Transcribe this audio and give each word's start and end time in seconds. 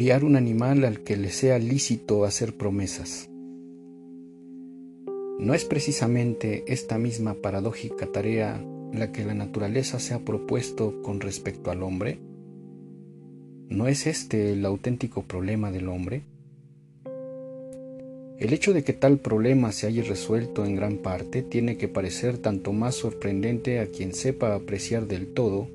criar 0.00 0.24
un 0.24 0.34
animal 0.34 0.86
al 0.86 1.00
que 1.00 1.18
le 1.18 1.28
sea 1.28 1.58
lícito 1.58 2.24
hacer 2.24 2.56
promesas. 2.56 3.28
¿No 5.38 5.52
es 5.52 5.66
precisamente 5.66 6.64
esta 6.68 6.96
misma 6.96 7.34
paradójica 7.34 8.06
tarea 8.06 8.64
la 8.94 9.12
que 9.12 9.26
la 9.26 9.34
naturaleza 9.34 10.00
se 10.00 10.14
ha 10.14 10.20
propuesto 10.20 11.02
con 11.02 11.20
respecto 11.20 11.70
al 11.70 11.82
hombre? 11.82 12.18
¿No 13.68 13.88
es 13.88 14.06
este 14.06 14.52
el 14.52 14.64
auténtico 14.64 15.24
problema 15.24 15.70
del 15.70 15.86
hombre? 15.88 16.22
El 18.38 18.54
hecho 18.54 18.72
de 18.72 18.82
que 18.82 18.94
tal 18.94 19.18
problema 19.18 19.70
se 19.70 19.86
haya 19.86 20.02
resuelto 20.02 20.64
en 20.64 20.76
gran 20.76 20.96
parte 20.96 21.42
tiene 21.42 21.76
que 21.76 21.88
parecer 21.88 22.38
tanto 22.38 22.72
más 22.72 22.94
sorprendente 22.94 23.80
a 23.80 23.88
quien 23.88 24.14
sepa 24.14 24.54
apreciar 24.54 25.06
del 25.06 25.34
todo 25.34 25.68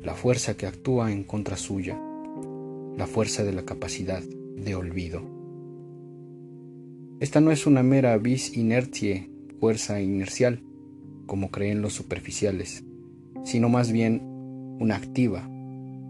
la 0.00 0.14
fuerza 0.14 0.56
que 0.56 0.68
actúa 0.68 1.10
en 1.10 1.24
contra 1.24 1.56
suya, 1.56 1.98
la 2.96 3.06
fuerza 3.06 3.44
de 3.44 3.52
la 3.52 3.64
capacidad 3.64 4.22
de 4.22 4.74
olvido. 4.74 5.22
Esta 7.20 7.40
no 7.40 7.50
es 7.50 7.66
una 7.66 7.82
mera 7.82 8.16
vis 8.18 8.56
inertie, 8.56 9.30
fuerza 9.60 10.00
inercial, 10.00 10.62
como 11.26 11.50
creen 11.50 11.82
los 11.82 11.92
superficiales, 11.92 12.84
sino 13.44 13.68
más 13.68 13.92
bien 13.92 14.20
una 14.78 14.96
activa, 14.96 15.48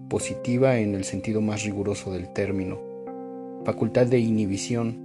positiva 0.09 0.79
en 0.79 0.95
el 0.95 1.05
sentido 1.05 1.41
más 1.41 1.65
riguroso 1.65 2.13
del 2.13 2.33
término, 2.33 2.79
facultad 3.65 4.07
de 4.07 4.19
inhibición 4.19 5.05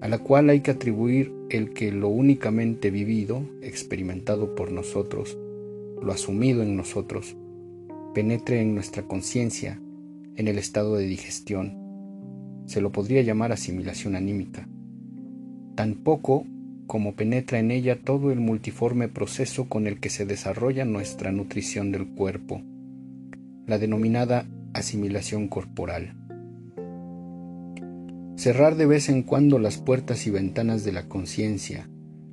a 0.00 0.08
la 0.08 0.18
cual 0.18 0.48
hay 0.48 0.60
que 0.60 0.70
atribuir 0.70 1.32
el 1.50 1.72
que 1.74 1.92
lo 1.92 2.08
únicamente 2.08 2.90
vivido, 2.90 3.42
experimentado 3.60 4.54
por 4.54 4.72
nosotros, 4.72 5.36
lo 6.02 6.12
asumido 6.12 6.62
en 6.62 6.76
nosotros, 6.76 7.36
penetre 8.14 8.62
en 8.62 8.74
nuestra 8.74 9.02
conciencia, 9.02 9.80
en 10.40 10.48
el 10.48 10.58
estado 10.58 10.96
de 10.96 11.04
digestión. 11.04 12.64
Se 12.64 12.80
lo 12.80 12.92
podría 12.92 13.20
llamar 13.20 13.52
asimilación 13.52 14.16
anímica. 14.16 14.66
Tan 15.74 15.96
poco 15.96 16.46
como 16.86 17.14
penetra 17.14 17.58
en 17.58 17.70
ella 17.70 18.00
todo 18.02 18.32
el 18.32 18.40
multiforme 18.40 19.08
proceso 19.08 19.68
con 19.68 19.86
el 19.86 20.00
que 20.00 20.08
se 20.08 20.24
desarrolla 20.24 20.86
nuestra 20.86 21.30
nutrición 21.30 21.92
del 21.92 22.08
cuerpo, 22.08 22.62
la 23.66 23.78
denominada 23.78 24.46
asimilación 24.72 25.46
corporal. 25.46 26.16
Cerrar 28.36 28.76
de 28.76 28.86
vez 28.86 29.10
en 29.10 29.22
cuando 29.22 29.58
las 29.58 29.76
puertas 29.76 30.26
y 30.26 30.30
ventanas 30.30 30.84
de 30.84 30.92
la 30.92 31.06
conciencia, 31.06 31.89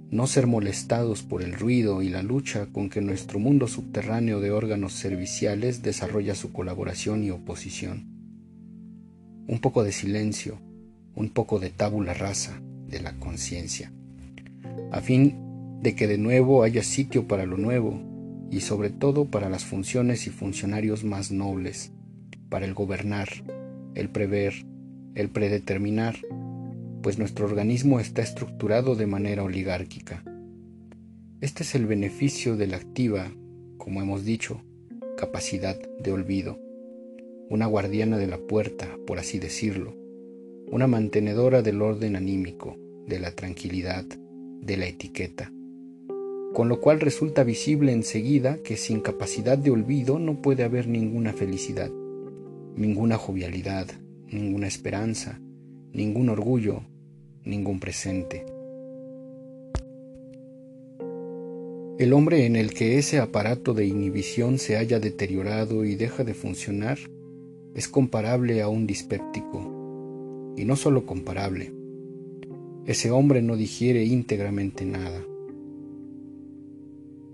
no 0.09 0.25
ser 0.25 0.47
molestados 0.47 1.21
por 1.21 1.41
el 1.41 1.53
ruido 1.53 2.01
y 2.01 2.09
la 2.09 2.23
lucha 2.23 2.67
con 2.67 2.89
que 2.89 3.01
nuestro 3.01 3.39
mundo 3.39 3.67
subterráneo 3.67 4.39
de 4.39 4.51
órganos 4.51 4.93
serviciales 4.93 5.83
desarrolla 5.83 6.33
su 6.33 6.53
colaboración 6.53 7.23
y 7.23 7.31
oposición. 7.31 8.07
Un 9.47 9.59
poco 9.59 9.83
de 9.83 9.91
silencio, 9.91 10.59
un 11.15 11.29
poco 11.29 11.59
de 11.59 11.69
tábula 11.69 12.13
rasa 12.13 12.61
de 12.87 13.01
la 13.01 13.13
conciencia, 13.19 13.91
a 14.91 15.01
fin 15.01 15.79
de 15.81 15.95
que 15.95 16.07
de 16.07 16.17
nuevo 16.17 16.63
haya 16.63 16.83
sitio 16.83 17.27
para 17.27 17.45
lo 17.45 17.57
nuevo 17.57 18.01
y 18.49 18.61
sobre 18.61 18.89
todo 18.89 19.25
para 19.25 19.49
las 19.49 19.65
funciones 19.65 20.25
y 20.27 20.29
funcionarios 20.29 21.03
más 21.03 21.31
nobles, 21.31 21.91
para 22.49 22.65
el 22.65 22.73
gobernar, 22.73 23.27
el 23.93 24.09
prever, 24.09 24.65
el 25.15 25.29
predeterminar, 25.29 26.15
pues 27.01 27.17
nuestro 27.19 27.45
organismo 27.45 27.99
está 27.99 28.21
estructurado 28.21 28.95
de 28.95 29.07
manera 29.07 29.43
oligárquica. 29.43 30.23
Este 31.41 31.63
es 31.63 31.75
el 31.75 31.85
beneficio 31.85 32.57
de 32.57 32.67
la 32.67 32.77
activa, 32.77 33.31
como 33.77 34.01
hemos 34.01 34.25
dicho, 34.25 34.61
capacidad 35.17 35.77
de 35.99 36.11
olvido, 36.11 36.59
una 37.49 37.65
guardiana 37.65 38.17
de 38.17 38.27
la 38.27 38.37
puerta, 38.37 38.87
por 39.05 39.19
así 39.19 39.39
decirlo, 39.39 39.95
una 40.69 40.87
mantenedora 40.87 41.61
del 41.61 41.81
orden 41.81 42.15
anímico, 42.15 42.75
de 43.07 43.19
la 43.19 43.31
tranquilidad, 43.31 44.05
de 44.05 44.77
la 44.77 44.87
etiqueta, 44.87 45.51
con 46.53 46.69
lo 46.69 46.81
cual 46.81 46.99
resulta 46.99 47.43
visible 47.43 47.91
enseguida 47.91 48.57
que 48.63 48.75
sin 48.75 48.99
capacidad 48.99 49.57
de 49.57 49.71
olvido 49.71 50.19
no 50.19 50.41
puede 50.41 50.63
haber 50.63 50.87
ninguna 50.87 51.31
felicidad, 51.31 51.89
ninguna 52.75 53.17
jovialidad, 53.17 53.87
ninguna 54.29 54.67
esperanza, 54.67 55.39
ningún 55.93 56.29
orgullo, 56.29 56.81
ningún 57.43 57.79
presente. 57.79 58.45
El 61.99 62.13
hombre 62.13 62.45
en 62.45 62.55
el 62.55 62.75
que 62.75 62.99
ese 62.99 63.17
aparato 63.17 63.73
de 63.73 63.87
inhibición 63.87 64.59
se 64.59 64.77
haya 64.77 64.99
deteriorado 64.99 65.83
y 65.83 65.95
deja 65.95 66.23
de 66.23 66.35
funcionar 66.35 66.99
es 67.73 67.87
comparable 67.87 68.61
a 68.61 68.67
un 68.67 68.85
dispéptico, 68.85 70.53
y 70.55 70.65
no 70.65 70.75
solo 70.75 71.07
comparable. 71.07 71.73
Ese 72.85 73.09
hombre 73.09 73.41
no 73.41 73.55
digiere 73.55 74.03
íntegramente 74.03 74.85
nada. 74.85 75.23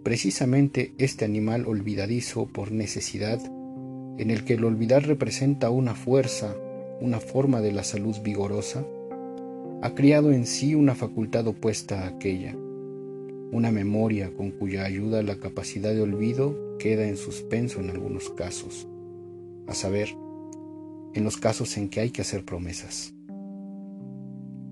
Precisamente 0.04 0.94
este 0.98 1.26
animal 1.26 1.66
olvidadizo 1.66 2.46
por 2.46 2.72
necesidad, 2.72 3.42
en 4.18 4.32
el 4.32 4.46
que 4.46 4.54
el 4.54 4.64
olvidar 4.64 5.08
representa 5.08 5.70
una 5.70 5.94
fuerza, 5.94 6.56
una 7.04 7.20
forma 7.20 7.60
de 7.60 7.74
la 7.74 7.84
salud 7.84 8.16
vigorosa, 8.24 8.86
ha 9.82 9.94
criado 9.94 10.32
en 10.32 10.46
sí 10.46 10.74
una 10.74 10.96
facultad 10.96 11.46
opuesta 11.46 12.04
a 12.04 12.08
aquella, 12.08 12.56
una 13.52 13.72
memoria 13.72 14.34
con 14.34 14.52
cuya 14.52 14.86
ayuda 14.86 15.22
la 15.22 15.36
capacidad 15.36 15.94
de 15.94 16.02
olvido 16.02 16.78
queda 16.80 17.06
en 17.06 17.18
suspenso 17.18 17.82
en 17.82 17.90
algunos 17.90 18.30
casos, 18.30 18.88
a 19.68 19.74
saber, 19.74 20.16
en 21.14 21.26
los 21.26 21.36
casos 21.36 21.76
en 21.76 21.90
que 21.90 22.00
hay 22.00 22.12
que 22.12 22.22
hacer 22.22 22.46
promesas. 22.46 23.14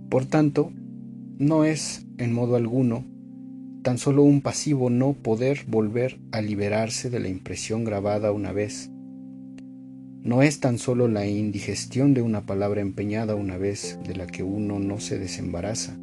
Por 0.09 0.25
tanto, 0.25 0.72
no 1.38 1.66
es, 1.66 2.06
en 2.18 2.31
modo 2.31 2.56
alguno, 2.56 3.03
tan 3.81 3.98
solo 3.98 4.24
un 4.24 4.40
pasivo 4.40 4.90
no 4.90 5.12
poder 5.13 5.66
volver 5.68 6.18
a 6.31 6.40
liberarse 6.40 7.09
de 7.09 7.19
la 7.19 7.28
impresión 7.28 7.84
grabada 7.84 8.31
una 8.31 8.53
vez, 8.53 8.90
no 10.23 10.43
es 10.43 10.59
tan 10.59 10.77
solo 10.77 11.07
la 11.07 11.25
indigestión 11.25 12.13
de 12.13 12.21
una 12.21 12.45
palabra 12.45 12.81
empeñada 12.81 13.35
una 13.35 13.57
vez 13.57 13.97
de 14.05 14.15
la 14.15 14.27
que 14.27 14.43
uno 14.43 14.79
no 14.79 14.99
se 14.99 15.17
desembaraza, 15.17 15.97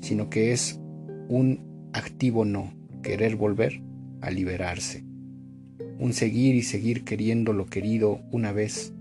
sino 0.00 0.30
que 0.30 0.52
es 0.52 0.80
un 1.28 1.60
activo 1.92 2.46
no, 2.46 2.72
querer 3.02 3.36
volver 3.36 3.82
a 4.22 4.30
liberarse, 4.30 5.04
un 5.98 6.14
seguir 6.14 6.54
y 6.54 6.62
seguir 6.62 7.04
queriendo 7.04 7.52
lo 7.52 7.66
querido 7.66 8.20
una 8.30 8.52
vez, 8.52 8.94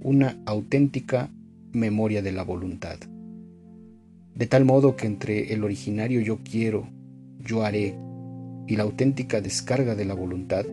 una 0.00 0.38
auténtica 0.44 1.30
memoria 1.72 2.20
de 2.20 2.32
la 2.32 2.42
voluntad. 2.42 2.98
De 4.34 4.46
tal 4.46 4.66
modo 4.66 4.96
que 4.96 5.06
entre 5.06 5.54
el 5.54 5.64
originario 5.64 6.20
yo 6.20 6.40
quiero, 6.44 6.88
yo 7.38 7.64
haré, 7.64 7.96
y 8.66 8.76
la 8.76 8.82
auténtica 8.82 9.40
descarga 9.40 9.94
de 9.94 10.04
la 10.04 10.12
voluntad, 10.12 10.66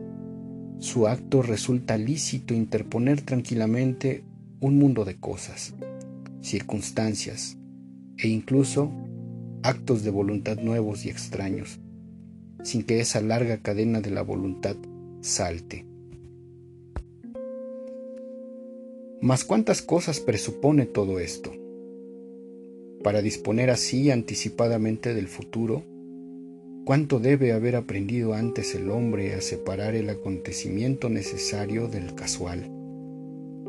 su 0.79 1.07
acto 1.07 1.41
resulta 1.41 1.97
lícito 1.97 2.53
interponer 2.53 3.21
tranquilamente 3.21 4.23
un 4.59 4.77
mundo 4.77 5.05
de 5.05 5.15
cosas, 5.15 5.73
circunstancias 6.41 7.57
e 8.17 8.27
incluso 8.27 8.91
actos 9.63 10.03
de 10.03 10.11
voluntad 10.11 10.57
nuevos 10.57 11.05
y 11.05 11.09
extraños, 11.09 11.79
sin 12.63 12.83
que 12.83 12.99
esa 12.99 13.21
larga 13.21 13.57
cadena 13.61 14.01
de 14.01 14.11
la 14.11 14.21
voluntad 14.21 14.75
salte. 15.21 15.85
Mas 19.21 19.43
cuántas 19.43 19.81
cosas 19.81 20.19
presupone 20.19 20.85
todo 20.85 21.19
esto. 21.19 21.51
Para 23.03 23.21
disponer 23.21 23.69
así 23.69 24.11
anticipadamente 24.11 25.13
del 25.13 25.27
futuro, 25.27 25.83
¿Cuánto 26.85 27.19
debe 27.19 27.51
haber 27.51 27.75
aprendido 27.75 28.35
antes 28.35 28.75
el 28.75 28.91
hombre 28.91 29.33
a 29.33 29.41
separar 29.41 29.95
el 29.95 30.07
acontecimiento 30.07 31.09
necesario 31.09 31.87
del 31.87 32.13
casual, 32.13 32.69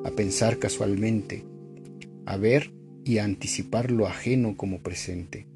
a 0.05 0.11
pensar 0.11 0.59
casualmente, 0.59 1.43
a 2.27 2.37
ver 2.37 2.73
y 3.07 3.17
a 3.17 3.25
anticipar 3.25 3.91
lo 3.91 4.07
ajeno 4.07 4.59
como 4.59 4.81
presente, 4.81 5.47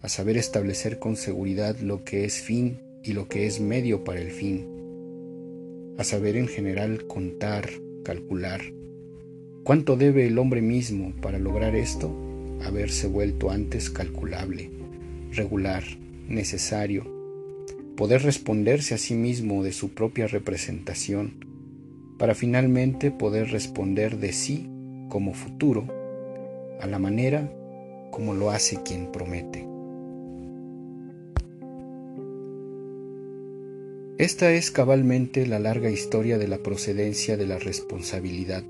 a 0.00 0.08
saber 0.08 0.36
establecer 0.36 0.98
con 0.98 1.14
seguridad 1.14 1.78
lo 1.78 2.02
que 2.02 2.24
es 2.24 2.40
fin 2.40 2.80
y 3.04 3.12
lo 3.12 3.28
que 3.28 3.46
es 3.46 3.60
medio 3.60 4.02
para 4.02 4.20
el 4.20 4.32
fin, 4.32 4.66
a 5.98 6.02
saber 6.02 6.34
en 6.34 6.48
general 6.48 7.06
contar, 7.06 7.70
calcular? 8.02 8.60
¿Cuánto 9.62 9.96
debe 9.96 10.26
el 10.26 10.36
hombre 10.36 10.62
mismo 10.62 11.12
para 11.22 11.38
lograr 11.38 11.76
esto? 11.76 12.12
Haberse 12.64 13.06
vuelto 13.06 13.52
antes 13.52 13.88
calculable, 13.88 14.68
regular, 15.30 15.84
necesario, 16.32 17.04
poder 17.96 18.22
responderse 18.22 18.94
a 18.94 18.98
sí 18.98 19.14
mismo 19.14 19.62
de 19.62 19.72
su 19.72 19.94
propia 19.94 20.26
representación, 20.26 21.44
para 22.18 22.34
finalmente 22.34 23.10
poder 23.10 23.50
responder 23.50 24.18
de 24.18 24.32
sí 24.32 24.68
como 25.08 25.34
futuro, 25.34 25.86
a 26.80 26.86
la 26.86 26.98
manera 26.98 27.52
como 28.10 28.34
lo 28.34 28.50
hace 28.50 28.82
quien 28.82 29.12
promete. 29.12 29.66
Esta 34.18 34.52
es 34.52 34.70
cabalmente 34.70 35.46
la 35.46 35.58
larga 35.58 35.90
historia 35.90 36.38
de 36.38 36.46
la 36.46 36.58
procedencia 36.58 37.36
de 37.36 37.46
la 37.46 37.58
responsabilidad. 37.58 38.62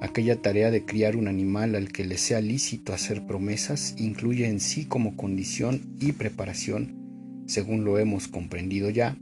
Aquella 0.00 0.40
tarea 0.40 0.70
de 0.70 0.84
criar 0.86 1.14
un 1.14 1.28
animal 1.28 1.74
al 1.74 1.92
que 1.92 2.04
le 2.04 2.16
sea 2.16 2.40
lícito 2.40 2.94
hacer 2.94 3.26
promesas 3.26 3.94
incluye 3.98 4.48
en 4.48 4.58
sí 4.58 4.86
como 4.86 5.14
condición 5.14 5.82
y 6.00 6.12
preparación, 6.12 7.44
según 7.46 7.84
lo 7.84 7.98
hemos 7.98 8.26
comprendido 8.26 8.88
ya, 8.88 9.18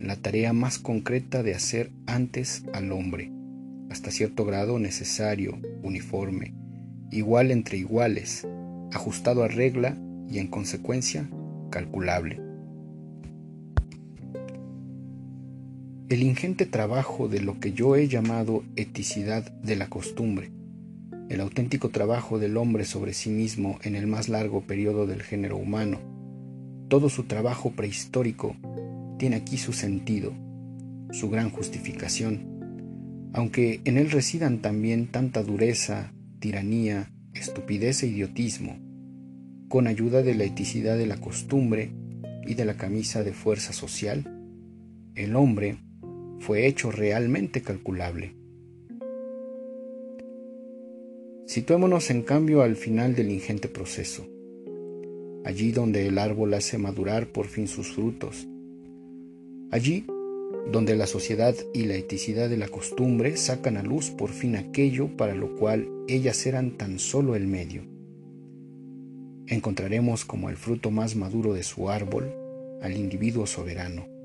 la 0.00 0.16
tarea 0.16 0.54
más 0.54 0.78
concreta 0.78 1.42
de 1.42 1.54
hacer 1.54 1.90
antes 2.06 2.64
al 2.72 2.92
hombre, 2.92 3.30
hasta 3.90 4.10
cierto 4.10 4.46
grado 4.46 4.78
necesario, 4.78 5.58
uniforme, 5.82 6.54
igual 7.10 7.50
entre 7.50 7.76
iguales, 7.76 8.46
ajustado 8.92 9.42
a 9.42 9.48
regla 9.48 9.98
y 10.30 10.38
en 10.38 10.48
consecuencia 10.48 11.28
calculable. 11.70 12.45
El 16.08 16.22
ingente 16.22 16.66
trabajo 16.66 17.26
de 17.28 17.40
lo 17.40 17.58
que 17.58 17.72
yo 17.72 17.96
he 17.96 18.06
llamado 18.06 18.62
eticidad 18.76 19.50
de 19.62 19.74
la 19.74 19.88
costumbre, 19.88 20.52
el 21.28 21.40
auténtico 21.40 21.88
trabajo 21.88 22.38
del 22.38 22.56
hombre 22.56 22.84
sobre 22.84 23.12
sí 23.12 23.28
mismo 23.28 23.80
en 23.82 23.96
el 23.96 24.06
más 24.06 24.28
largo 24.28 24.62
periodo 24.62 25.08
del 25.08 25.22
género 25.22 25.56
humano, 25.56 25.98
todo 26.88 27.08
su 27.08 27.24
trabajo 27.24 27.72
prehistórico 27.72 28.54
tiene 29.18 29.34
aquí 29.34 29.58
su 29.58 29.72
sentido, 29.72 30.32
su 31.10 31.28
gran 31.28 31.50
justificación, 31.50 33.30
aunque 33.32 33.80
en 33.84 33.96
él 33.96 34.12
residan 34.12 34.62
también 34.62 35.08
tanta 35.08 35.42
dureza, 35.42 36.12
tiranía, 36.38 37.10
estupidez 37.34 38.04
e 38.04 38.06
idiotismo, 38.06 38.78
con 39.68 39.88
ayuda 39.88 40.22
de 40.22 40.36
la 40.36 40.44
eticidad 40.44 40.96
de 40.96 41.06
la 41.06 41.16
costumbre 41.16 41.90
y 42.46 42.54
de 42.54 42.64
la 42.64 42.76
camisa 42.76 43.24
de 43.24 43.32
fuerza 43.32 43.72
social, 43.72 44.32
el 45.16 45.34
hombre, 45.34 45.78
fue 46.38 46.66
hecho 46.66 46.90
realmente 46.90 47.62
calculable. 47.62 48.34
Situémonos 51.46 52.10
en 52.10 52.22
cambio 52.22 52.62
al 52.62 52.76
final 52.76 53.14
del 53.14 53.30
ingente 53.30 53.68
proceso, 53.68 54.26
allí 55.44 55.70
donde 55.72 56.06
el 56.06 56.18
árbol 56.18 56.54
hace 56.54 56.76
madurar 56.76 57.28
por 57.28 57.46
fin 57.46 57.68
sus 57.68 57.92
frutos, 57.92 58.46
allí 59.70 60.04
donde 60.72 60.96
la 60.96 61.06
sociedad 61.06 61.54
y 61.72 61.84
la 61.84 61.94
eticidad 61.94 62.48
de 62.48 62.56
la 62.56 62.68
costumbre 62.68 63.36
sacan 63.36 63.76
a 63.76 63.82
luz 63.82 64.10
por 64.10 64.30
fin 64.30 64.56
aquello 64.56 65.16
para 65.16 65.34
lo 65.34 65.54
cual 65.54 65.88
ellas 66.08 66.44
eran 66.46 66.72
tan 66.76 66.98
solo 66.98 67.36
el 67.36 67.46
medio. 67.46 67.82
Encontraremos 69.46 70.24
como 70.24 70.50
el 70.50 70.56
fruto 70.56 70.90
más 70.90 71.14
maduro 71.14 71.54
de 71.54 71.62
su 71.62 71.88
árbol 71.88 72.34
al 72.82 72.96
individuo 72.96 73.46
soberano 73.46 74.15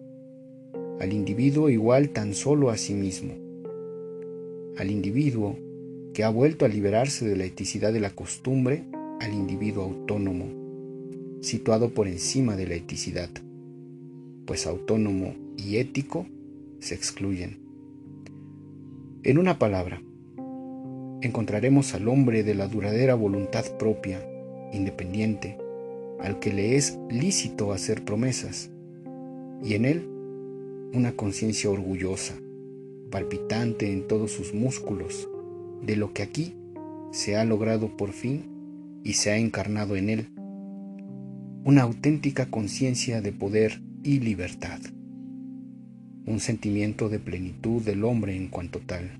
al 1.02 1.14
individuo 1.14 1.68
igual 1.72 2.10
tan 2.10 2.36
solo 2.36 2.70
a 2.70 2.78
sí 2.78 2.94
mismo, 2.94 3.34
al 4.78 4.92
individuo 4.92 5.58
que 6.14 6.24
ha 6.24 6.30
vuelto 6.30 6.64
a 6.64 6.68
liberarse 6.68 7.28
de 7.28 7.36
la 7.36 7.46
eticidad 7.46 7.92
de 7.92 8.00
la 8.00 8.12
costumbre, 8.12 8.84
al 9.20 9.34
individuo 9.34 9.84
autónomo, 9.84 10.46
situado 11.42 11.90
por 11.90 12.08
encima 12.08 12.56
de 12.56 12.68
la 12.68 12.76
eticidad, 12.76 13.32
pues 14.46 14.68
autónomo 14.68 15.34
y 15.58 15.78
ético 15.78 16.28
se 16.78 16.94
excluyen. 16.94 17.58
En 19.24 19.40
una 19.40 19.58
palabra, 19.58 20.04
encontraremos 21.22 21.96
al 21.96 22.08
hombre 22.10 22.44
de 22.44 22.54
la 22.54 22.68
duradera 22.68 23.16
voluntad 23.16 23.66
propia, 23.80 24.24
independiente, 24.72 25.58
al 26.20 26.38
que 26.38 26.54
le 26.54 26.76
es 26.76 27.00
lícito 27.10 27.74
hacer 27.74 28.06
promesas, 28.06 28.70
y 29.64 29.74
en 29.74 29.86
él 29.86 30.11
una 30.94 31.14
conciencia 31.14 31.70
orgullosa, 31.70 32.36
palpitante 33.12 33.92
en 33.92 34.08
todos 34.08 34.32
sus 34.32 34.54
músculos, 34.54 35.30
de 35.82 35.96
lo 35.96 36.14
que 36.14 36.24
aquí 36.24 36.56
se 37.12 37.38
ha 37.38 37.46
logrado 37.46 37.96
por 37.96 38.12
fin 38.12 39.00
y 39.04 39.14
se 39.14 39.32
ha 39.32 39.38
encarnado 39.38 39.96
en 39.96 40.10
él, 40.10 40.28
una 41.64 41.84
auténtica 41.84 42.48
conciencia 42.48 43.22
de 43.22 43.32
poder 43.32 43.82
y 44.04 44.20
libertad, 44.20 44.80
un 46.26 46.40
sentimiento 46.40 47.08
de 47.08 47.20
plenitud 47.20 47.82
del 47.82 48.04
hombre 48.04 48.36
en 48.36 48.48
cuanto 48.48 48.80
tal. 48.80 49.20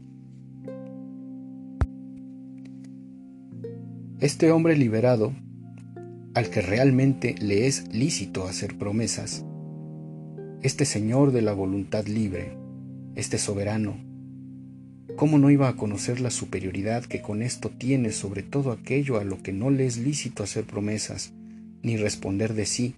Este 4.20 4.52
hombre 4.52 4.76
liberado, 4.76 5.34
al 6.34 6.50
que 6.50 6.62
realmente 6.62 7.36
le 7.40 7.68
es 7.68 7.94
lícito 7.94 8.46
hacer 8.46 8.78
promesas, 8.78 9.46
este 10.64 10.86
Señor 10.86 11.32
de 11.32 11.42
la 11.42 11.54
voluntad 11.54 12.06
libre, 12.06 12.56
este 13.16 13.40
soberano, 13.40 13.98
¿cómo 15.16 15.40
no 15.40 15.50
iba 15.50 15.68
a 15.68 15.76
conocer 15.76 16.20
la 16.20 16.30
superioridad 16.30 17.04
que 17.04 17.20
con 17.20 17.42
esto 17.42 17.72
tiene 17.72 18.12
sobre 18.12 18.44
todo 18.44 18.72
aquello 18.72 19.20
a 19.20 19.24
lo 19.24 19.42
que 19.42 19.54
no 19.54 19.72
le 19.72 19.88
es 19.88 19.98
lícito 19.98 20.44
hacer 20.44 20.66
promesas 20.66 21.34
ni 21.82 21.98
responder 21.98 22.54
de 22.54 22.68
sí? 22.68 22.96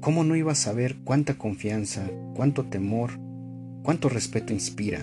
¿Cómo 0.00 0.24
no 0.24 0.34
iba 0.34 0.52
a 0.52 0.54
saber 0.54 0.96
cuánta 1.04 1.34
confianza, 1.36 2.10
cuánto 2.34 2.64
temor, 2.64 3.10
cuánto 3.82 4.08
respeto 4.08 4.54
inspira? 4.54 5.02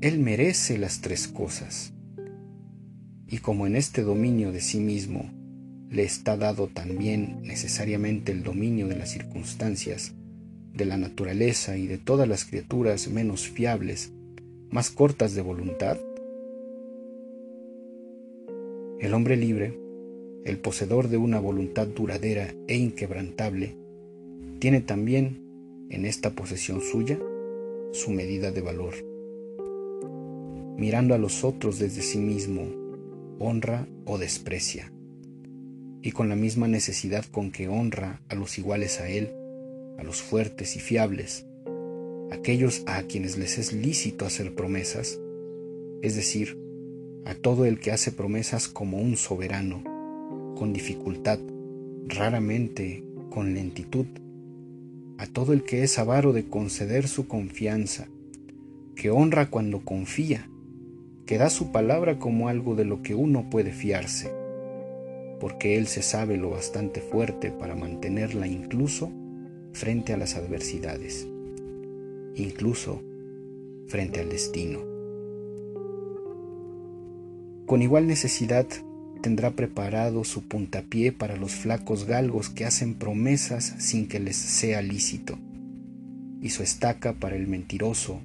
Él 0.00 0.20
merece 0.20 0.78
las 0.78 1.02
tres 1.02 1.28
cosas. 1.28 1.92
Y 3.26 3.38
como 3.38 3.66
en 3.66 3.76
este 3.76 4.00
dominio 4.00 4.52
de 4.52 4.62
sí 4.62 4.80
mismo 4.80 5.37
le 5.90 6.02
está 6.02 6.36
dado 6.36 6.68
también 6.68 7.40
necesariamente 7.42 8.32
el 8.32 8.42
dominio 8.42 8.88
de 8.88 8.96
las 8.96 9.10
circunstancias, 9.10 10.14
de 10.74 10.84
la 10.84 10.98
naturaleza 10.98 11.78
y 11.78 11.86
de 11.86 11.98
todas 11.98 12.28
las 12.28 12.44
criaturas 12.44 13.08
menos 13.08 13.48
fiables, 13.48 14.12
más 14.70 14.90
cortas 14.90 15.34
de 15.34 15.40
voluntad? 15.40 15.98
El 19.00 19.14
hombre 19.14 19.36
libre, 19.36 19.78
el 20.44 20.58
poseedor 20.58 21.08
de 21.08 21.16
una 21.16 21.40
voluntad 21.40 21.86
duradera 21.86 22.54
e 22.66 22.76
inquebrantable, 22.76 23.76
tiene 24.58 24.80
también 24.80 25.86
en 25.88 26.04
esta 26.04 26.30
posesión 26.30 26.80
suya 26.82 27.18
su 27.92 28.10
medida 28.10 28.50
de 28.50 28.60
valor. 28.60 28.94
Mirando 30.76 31.14
a 31.14 31.18
los 31.18 31.44
otros 31.44 31.78
desde 31.78 32.02
sí 32.02 32.18
mismo, 32.18 32.66
honra 33.38 33.88
o 34.04 34.18
desprecia 34.18 34.92
y 36.02 36.12
con 36.12 36.28
la 36.28 36.36
misma 36.36 36.68
necesidad 36.68 37.24
con 37.24 37.50
que 37.50 37.68
honra 37.68 38.20
a 38.28 38.34
los 38.34 38.58
iguales 38.58 39.00
a 39.00 39.08
él, 39.08 39.32
a 39.98 40.02
los 40.02 40.22
fuertes 40.22 40.76
y 40.76 40.80
fiables, 40.80 41.46
aquellos 42.30 42.82
a 42.86 43.02
quienes 43.02 43.36
les 43.36 43.58
es 43.58 43.72
lícito 43.72 44.26
hacer 44.26 44.54
promesas, 44.54 45.18
es 46.02 46.14
decir, 46.14 46.58
a 47.24 47.34
todo 47.34 47.64
el 47.64 47.80
que 47.80 47.92
hace 47.92 48.12
promesas 48.12 48.68
como 48.68 48.98
un 48.98 49.16
soberano, 49.16 49.82
con 50.56 50.72
dificultad, 50.72 51.38
raramente 52.06 53.04
con 53.30 53.54
lentitud, 53.54 54.06
a 55.18 55.26
todo 55.26 55.52
el 55.52 55.64
que 55.64 55.82
es 55.82 55.98
avaro 55.98 56.32
de 56.32 56.48
conceder 56.48 57.08
su 57.08 57.26
confianza, 57.26 58.08
que 58.94 59.10
honra 59.10 59.50
cuando 59.50 59.84
confía, 59.84 60.48
que 61.26 61.38
da 61.38 61.50
su 61.50 61.72
palabra 61.72 62.18
como 62.18 62.48
algo 62.48 62.74
de 62.74 62.84
lo 62.84 63.02
que 63.02 63.14
uno 63.14 63.50
puede 63.50 63.72
fiarse, 63.72 64.32
porque 65.40 65.76
Él 65.76 65.86
se 65.86 66.02
sabe 66.02 66.36
lo 66.36 66.50
bastante 66.50 67.00
fuerte 67.00 67.50
para 67.50 67.74
mantenerla 67.74 68.46
incluso 68.46 69.10
frente 69.72 70.12
a 70.12 70.16
las 70.16 70.34
adversidades, 70.34 71.28
incluso 72.34 73.02
frente 73.86 74.20
al 74.20 74.28
destino. 74.28 74.80
Con 77.66 77.82
igual 77.82 78.06
necesidad 78.06 78.66
tendrá 79.22 79.50
preparado 79.50 80.24
su 80.24 80.42
puntapié 80.42 81.12
para 81.12 81.36
los 81.36 81.52
flacos 81.52 82.06
galgos 82.06 82.48
que 82.48 82.64
hacen 82.64 82.94
promesas 82.94 83.74
sin 83.78 84.08
que 84.08 84.20
les 84.20 84.36
sea 84.36 84.82
lícito, 84.82 85.38
y 86.40 86.50
su 86.50 86.62
estaca 86.62 87.12
para 87.14 87.36
el 87.36 87.46
mentiroso 87.46 88.20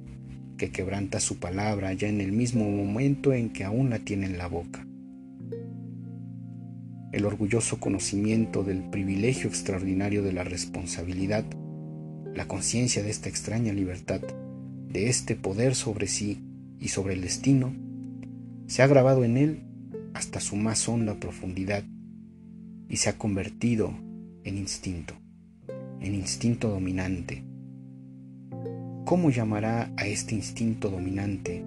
que 0.56 0.70
quebranta 0.70 1.20
su 1.20 1.36
palabra 1.36 1.92
ya 1.92 2.08
en 2.08 2.20
el 2.20 2.32
mismo 2.32 2.68
momento 2.70 3.32
en 3.32 3.50
que 3.50 3.64
aún 3.64 3.90
la 3.90 3.98
tiene 3.98 4.26
en 4.26 4.38
la 4.38 4.46
boca 4.46 4.86
el 7.14 7.26
orgulloso 7.26 7.78
conocimiento 7.78 8.64
del 8.64 8.82
privilegio 8.82 9.48
extraordinario 9.48 10.24
de 10.24 10.32
la 10.32 10.42
responsabilidad, 10.42 11.44
la 12.34 12.48
conciencia 12.48 13.04
de 13.04 13.10
esta 13.10 13.28
extraña 13.28 13.72
libertad, 13.72 14.20
de 14.88 15.08
este 15.08 15.36
poder 15.36 15.76
sobre 15.76 16.08
sí 16.08 16.42
y 16.80 16.88
sobre 16.88 17.14
el 17.14 17.20
destino, 17.20 17.72
se 18.66 18.82
ha 18.82 18.88
grabado 18.88 19.22
en 19.22 19.36
él 19.36 19.62
hasta 20.12 20.40
su 20.40 20.56
más 20.56 20.88
honda 20.88 21.20
profundidad 21.20 21.84
y 22.88 22.96
se 22.96 23.10
ha 23.10 23.16
convertido 23.16 23.94
en 24.42 24.58
instinto, 24.58 25.14
en 26.00 26.16
instinto 26.16 26.68
dominante. 26.68 27.44
¿Cómo 29.04 29.30
llamará 29.30 29.92
a 29.96 30.08
este 30.08 30.34
instinto 30.34 30.90
dominante, 30.90 31.64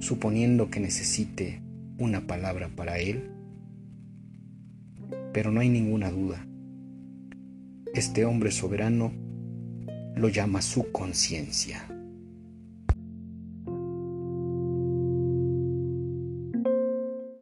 suponiendo 0.00 0.68
que 0.68 0.80
necesite 0.80 1.62
una 1.96 2.26
palabra 2.26 2.68
para 2.74 2.98
él? 2.98 3.30
Pero 5.32 5.50
no 5.50 5.60
hay 5.60 5.68
ninguna 5.68 6.10
duda. 6.10 6.46
Este 7.94 8.24
hombre 8.24 8.50
soberano 8.50 9.12
lo 10.16 10.28
llama 10.28 10.62
su 10.62 10.90
conciencia. 10.92 11.86